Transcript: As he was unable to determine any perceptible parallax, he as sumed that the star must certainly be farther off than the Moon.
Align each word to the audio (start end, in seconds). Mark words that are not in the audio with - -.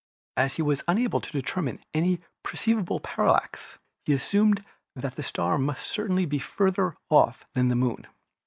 As 0.35 0.55
he 0.55 0.63
was 0.63 0.81
unable 0.87 1.21
to 1.21 1.31
determine 1.31 1.77
any 1.93 2.21
perceptible 2.41 2.99
parallax, 2.99 3.77
he 4.03 4.13
as 4.13 4.23
sumed 4.23 4.63
that 4.95 5.15
the 5.15 5.21
star 5.21 5.59
must 5.59 5.85
certainly 5.85 6.25
be 6.25 6.39
farther 6.39 6.97
off 7.11 7.45
than 7.53 7.67
the 7.67 7.75
Moon. 7.75 8.07